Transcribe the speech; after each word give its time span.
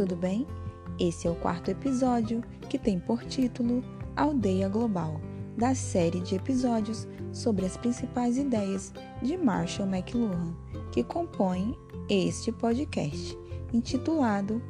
tudo 0.00 0.16
bem? 0.16 0.46
Esse 0.98 1.28
é 1.28 1.30
o 1.30 1.34
quarto 1.34 1.70
episódio 1.70 2.42
que 2.70 2.78
tem 2.78 2.98
por 2.98 3.22
título 3.22 3.84
Aldeia 4.16 4.66
Global, 4.66 5.20
da 5.58 5.74
série 5.74 6.20
de 6.20 6.36
episódios 6.36 7.06
sobre 7.34 7.66
as 7.66 7.76
principais 7.76 8.38
ideias 8.38 8.94
de 9.20 9.36
Marshall 9.36 9.86
McLuhan, 9.86 10.54
que 10.90 11.04
compõem 11.04 11.76
este 12.08 12.50
podcast, 12.50 13.36
intitulado 13.74 14.62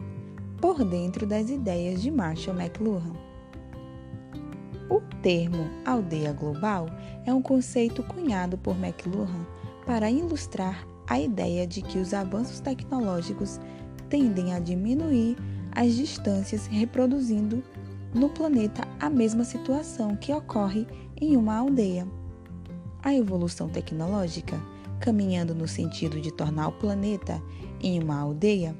Por 0.61 0.85
Dentro 0.85 1.25
das 1.29 1.49
Ideias 1.49 2.03
de 2.03 2.11
Marshall 2.11 2.57
McLuhan. 2.57 3.13
O 4.89 5.01
termo 5.23 5.71
aldeia 5.87 6.33
global 6.33 6.87
é 7.25 7.33
um 7.33 7.41
conceito 7.41 8.03
cunhado 8.03 8.59
por 8.59 8.75
McLuhan 8.75 9.47
para 9.87 10.11
ilustrar 10.11 10.85
a 11.07 11.21
ideia 11.21 11.69
de 11.69 11.83
que 11.83 11.99
os 11.99 12.13
avanços 12.13 12.59
tecnológicos 12.59 13.61
tendem 14.11 14.53
a 14.53 14.59
diminuir 14.59 15.37
as 15.73 15.95
distâncias, 15.95 16.67
reproduzindo 16.67 17.63
no 18.13 18.29
planeta 18.29 18.83
a 18.99 19.09
mesma 19.09 19.45
situação 19.45 20.17
que 20.17 20.33
ocorre 20.33 20.87
em 21.19 21.37
uma 21.37 21.57
aldeia. 21.57 22.07
A 23.03 23.15
evolução 23.15 23.69
tecnológica, 23.69 24.61
caminhando 24.99 25.55
no 25.55 25.67
sentido 25.67 26.21
de 26.21 26.33
tornar 26.33 26.69
o 26.69 26.73
planeta 26.73 27.41
em 27.81 28.03
uma 28.03 28.19
aldeia, 28.19 28.77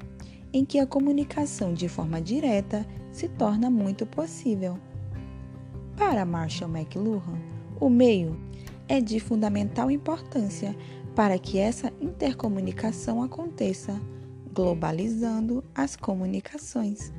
em 0.53 0.65
que 0.65 0.77
a 0.77 0.85
comunicação 0.85 1.73
de 1.73 1.87
forma 1.87 2.21
direta 2.21 2.85
se 3.11 3.29
torna 3.29 3.69
muito 3.69 4.05
possível. 4.05 4.77
Para 5.95 6.25
Marshall 6.25 6.69
McLuhan, 6.69 7.39
o 7.79 7.89
meio 7.89 8.37
é 8.87 8.99
de 8.99 9.19
fundamental 9.19 9.89
importância 9.89 10.75
para 11.15 11.39
que 11.39 11.57
essa 11.57 11.91
intercomunicação 12.01 13.23
aconteça 13.23 13.99
globalizando 14.53 15.63
as 15.73 15.95
comunicações. 15.95 17.11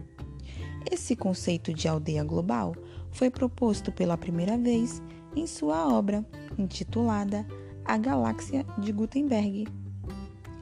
Esse 0.90 1.16
conceito 1.16 1.72
de 1.72 1.88
aldeia 1.88 2.24
global 2.24 2.74
foi 3.10 3.30
proposto 3.30 3.92
pela 3.92 4.16
primeira 4.16 4.58
vez 4.58 5.02
em 5.34 5.46
sua 5.46 5.88
obra 5.88 6.24
intitulada 6.58 7.46
A 7.84 7.96
Galáxia 7.96 8.66
de 8.78 8.92
Gutenberg. 8.92 9.66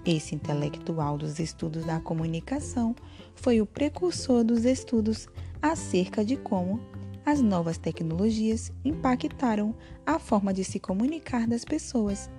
Esse 0.05 0.35
intelectual 0.35 1.19
dos 1.19 1.39
estudos 1.39 1.85
da 1.85 2.01
comunicação 2.01 2.95
foi 3.35 3.61
o 3.61 3.67
precursor 3.67 4.45
dos 4.45 4.65
estudos 4.65 5.29
acerca 5.61 6.25
de 6.25 6.37
como 6.37 6.81
as 7.25 7.41
novas 7.41 7.77
tecnologias 7.77 8.73
impactaram 8.85 9.75
a 10.07 10.19
forma 10.19 10.55
de 10.55 10.65
se 10.65 10.81
comunicar 10.81 11.47
das 11.47 11.65
pessoas, 11.65 12.31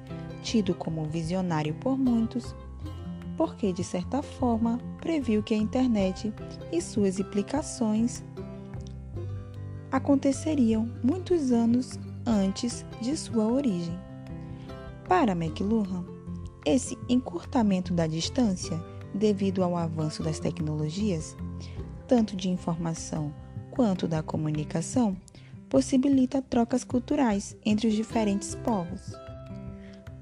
tido 0.41 0.73
como 0.73 1.05
visionário 1.05 1.73
por 1.75 1.97
muitos, 1.97 2.55
porque, 3.41 3.73
de 3.73 3.83
certa 3.83 4.21
forma, 4.21 4.77
previu 4.99 5.41
que 5.41 5.55
a 5.55 5.57
internet 5.57 6.31
e 6.71 6.79
suas 6.79 7.17
implicações 7.17 8.23
aconteceriam 9.91 10.87
muitos 11.03 11.51
anos 11.51 11.99
antes 12.23 12.85
de 13.01 13.17
sua 13.17 13.47
origem. 13.47 13.99
Para 15.09 15.31
McLuhan, 15.31 16.05
esse 16.63 16.95
encurtamento 17.09 17.95
da 17.95 18.05
distância, 18.05 18.79
devido 19.11 19.63
ao 19.63 19.75
avanço 19.75 20.21
das 20.21 20.39
tecnologias, 20.39 21.35
tanto 22.07 22.35
de 22.35 22.47
informação 22.47 23.33
quanto 23.71 24.07
da 24.07 24.21
comunicação, 24.21 25.17
possibilita 25.67 26.43
trocas 26.43 26.83
culturais 26.83 27.57
entre 27.65 27.87
os 27.87 27.95
diferentes 27.95 28.53
povos. 28.53 29.15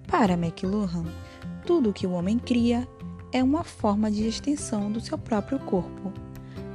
Para 0.08 0.36
McLuhan, 0.36 1.04
tudo 1.66 1.92
que 1.92 2.08
o 2.08 2.12
homem 2.12 2.40
cria 2.40 2.88
é 3.32 3.44
uma 3.44 3.64
forma 3.64 4.10
de 4.10 4.26
extensão 4.28 4.92
do 4.92 5.00
seu 5.00 5.18
próprio 5.18 5.60
corpo. 5.60 6.12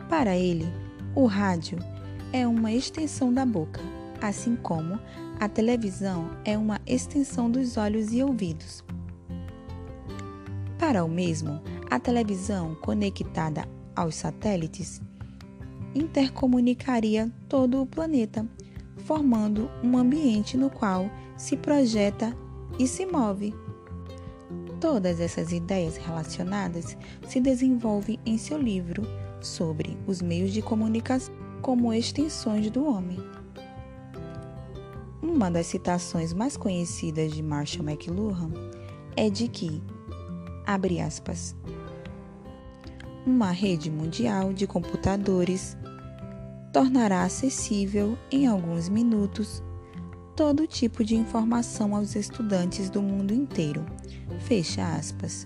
Para 0.08 0.36
ele, 0.36 0.66
o 1.14 1.26
rádio 1.26 1.78
é 2.32 2.46
uma 2.46 2.72
extensão 2.72 3.32
da 3.32 3.44
boca, 3.44 3.80
assim 4.20 4.56
como 4.56 4.98
a 5.40 5.48
televisão 5.48 6.30
é 6.44 6.56
uma 6.56 6.80
extensão 6.86 7.50
dos 7.50 7.76
olhos 7.76 8.12
e 8.12 8.22
ouvidos. 8.22 8.84
Para 10.78 11.04
o 11.04 11.08
mesmo, 11.08 11.60
a 11.90 11.98
televisão 11.98 12.74
conectada 12.76 13.66
aos 13.96 14.14
satélites 14.14 15.00
intercomunicaria 15.94 17.30
todo 17.48 17.80
o 17.80 17.86
planeta, 17.86 18.46
formando 18.98 19.70
um 19.82 19.96
ambiente 19.96 20.56
no 20.56 20.70
qual 20.70 21.08
se 21.36 21.56
projeta 21.56 22.36
e 22.78 22.86
se 22.86 23.06
move. 23.06 23.54
Todas 24.84 25.18
essas 25.18 25.50
ideias 25.50 25.96
relacionadas 25.96 26.94
se 27.26 27.40
desenvolvem 27.40 28.20
em 28.26 28.36
seu 28.36 28.58
livro 28.58 29.02
sobre 29.40 29.96
os 30.06 30.20
meios 30.20 30.52
de 30.52 30.60
comunicação 30.60 31.34
como 31.62 31.90
extensões 31.90 32.70
do 32.70 32.84
homem. 32.86 33.16
Uma 35.22 35.50
das 35.50 35.68
citações 35.68 36.34
mais 36.34 36.58
conhecidas 36.58 37.32
de 37.32 37.42
Marshall 37.42 37.88
McLuhan 37.88 38.52
é 39.16 39.30
de 39.30 39.48
que, 39.48 39.82
abre 40.66 41.00
aspas, 41.00 41.56
uma 43.24 43.52
rede 43.52 43.90
mundial 43.90 44.52
de 44.52 44.66
computadores 44.66 45.78
tornará 46.74 47.22
acessível 47.22 48.18
em 48.30 48.46
alguns 48.46 48.90
minutos 48.90 49.62
todo 50.36 50.66
tipo 50.66 51.04
de 51.04 51.14
informação 51.14 51.94
aos 51.94 52.16
estudantes 52.16 52.90
do 52.90 53.00
mundo 53.00 53.32
inteiro. 53.32 53.84
Fecha 54.40 54.84
aspas. 54.94 55.44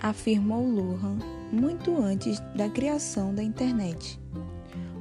Afirmou 0.00 0.66
Luhan 0.66 1.18
muito 1.52 1.96
antes 1.96 2.40
da 2.54 2.68
criação 2.68 3.34
da 3.34 3.42
internet. 3.42 4.18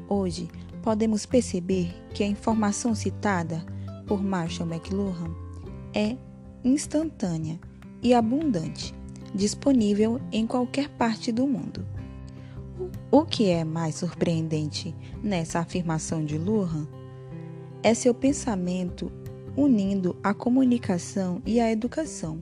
Hoje, 0.09 0.49
podemos 0.81 1.25
perceber 1.25 1.93
que 2.13 2.23
a 2.23 2.27
informação 2.27 2.93
citada 2.95 3.65
por 4.05 4.21
Marshall 4.21 4.69
McLuhan 4.69 5.33
é 5.93 6.17
instantânea 6.63 7.59
e 8.01 8.13
abundante, 8.13 8.93
disponível 9.33 10.19
em 10.31 10.45
qualquer 10.45 10.89
parte 10.89 11.31
do 11.31 11.47
mundo. 11.47 11.85
O 13.11 13.25
que 13.25 13.49
é 13.49 13.63
mais 13.63 13.95
surpreendente 13.95 14.95
nessa 15.23 15.59
afirmação 15.59 16.23
de 16.23 16.37
Luhan 16.37 16.87
é 17.83 17.93
seu 17.93 18.13
pensamento 18.13 19.11
unindo 19.55 20.15
a 20.23 20.33
comunicação 20.33 21.41
e 21.45 21.59
a 21.59 21.71
educação, 21.71 22.39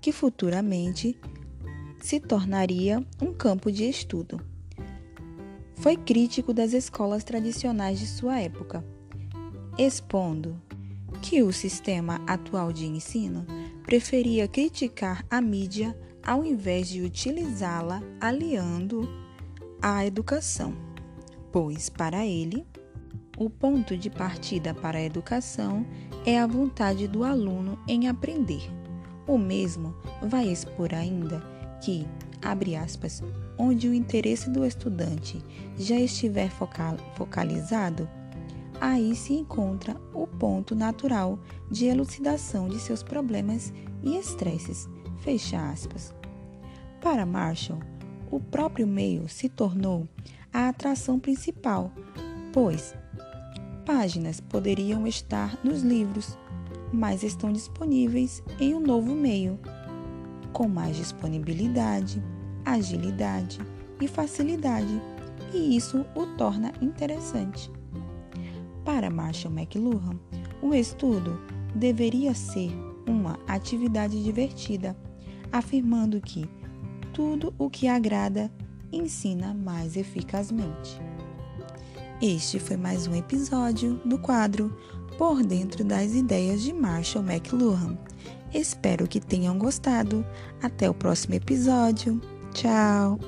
que 0.00 0.12
futuramente 0.12 1.18
se 2.00 2.20
tornaria 2.20 3.04
um 3.20 3.32
campo 3.32 3.70
de 3.70 3.88
estudo. 3.88 4.40
Foi 5.76 5.96
crítico 5.96 6.52
das 6.52 6.72
escolas 6.72 7.24
tradicionais 7.24 7.98
de 7.98 8.06
sua 8.06 8.40
época, 8.40 8.84
expondo 9.78 10.60
que 11.22 11.42
o 11.42 11.52
sistema 11.52 12.20
atual 12.26 12.72
de 12.72 12.86
ensino 12.86 13.46
preferia 13.82 14.46
criticar 14.46 15.24
a 15.30 15.40
mídia 15.40 15.96
ao 16.22 16.44
invés 16.44 16.88
de 16.88 17.00
utilizá-la 17.00 18.02
aliando 18.20 19.08
à 19.80 20.04
educação, 20.04 20.74
pois 21.50 21.88
para 21.88 22.26
ele 22.26 22.66
o 23.40 23.48
ponto 23.48 23.96
de 23.96 24.10
partida 24.10 24.74
para 24.74 24.98
a 24.98 25.02
educação 25.02 25.86
é 26.26 26.38
a 26.38 26.46
vontade 26.46 27.08
do 27.08 27.24
aluno 27.24 27.78
em 27.88 28.06
aprender. 28.06 28.70
O 29.26 29.38
mesmo 29.38 29.96
vai 30.20 30.46
expor 30.48 30.92
ainda 30.92 31.42
que, 31.80 32.06
abre 32.42 32.76
aspas, 32.76 33.22
onde 33.56 33.88
o 33.88 33.94
interesse 33.94 34.50
do 34.50 34.62
estudante 34.62 35.42
já 35.78 35.96
estiver 35.98 36.50
focalizado, 37.14 38.06
aí 38.78 39.16
se 39.16 39.32
encontra 39.32 39.96
o 40.12 40.26
ponto 40.26 40.74
natural 40.74 41.38
de 41.70 41.86
elucidação 41.86 42.68
de 42.68 42.78
seus 42.78 43.02
problemas 43.02 43.72
e 44.02 44.18
estresses. 44.18 44.86
Fecha 45.20 45.70
aspas. 45.70 46.14
Para 47.00 47.24
Marshall, 47.24 47.80
o 48.30 48.38
próprio 48.38 48.86
meio 48.86 49.30
se 49.30 49.48
tornou 49.48 50.06
a 50.52 50.68
atração 50.68 51.18
principal, 51.18 51.90
pois 52.52 52.99
páginas 53.80 54.40
poderiam 54.40 55.06
estar 55.06 55.58
nos 55.64 55.82
livros, 55.82 56.38
mas 56.92 57.22
estão 57.22 57.52
disponíveis 57.52 58.42
em 58.58 58.74
um 58.74 58.80
novo 58.80 59.14
meio, 59.14 59.58
com 60.52 60.68
mais 60.68 60.96
disponibilidade, 60.96 62.22
agilidade 62.64 63.58
e 64.00 64.08
facilidade, 64.08 65.00
e 65.52 65.76
isso 65.76 66.04
o 66.14 66.26
torna 66.36 66.72
interessante. 66.80 67.70
Para 68.84 69.10
Marshall 69.10 69.54
McLuhan, 69.54 70.18
o 70.62 70.74
estudo 70.74 71.40
deveria 71.74 72.34
ser 72.34 72.70
uma 73.06 73.38
atividade 73.46 74.22
divertida, 74.22 74.96
afirmando 75.52 76.20
que 76.20 76.48
tudo 77.12 77.54
o 77.58 77.68
que 77.68 77.88
agrada 77.88 78.50
ensina 78.92 79.54
mais 79.54 79.96
eficazmente. 79.96 81.00
Este 82.20 82.58
foi 82.58 82.76
mais 82.76 83.06
um 83.06 83.14
episódio 83.14 83.94
do 84.04 84.18
quadro 84.18 84.70
Por 85.16 85.42
Dentro 85.42 85.82
das 85.82 86.12
Ideias 86.14 86.60
de 86.60 86.70
Marshall 86.70 87.24
McLuhan. 87.24 87.96
Espero 88.52 89.08
que 89.08 89.20
tenham 89.20 89.56
gostado. 89.56 90.22
Até 90.62 90.90
o 90.90 90.92
próximo 90.92 91.34
episódio. 91.34 92.20
Tchau! 92.52 93.18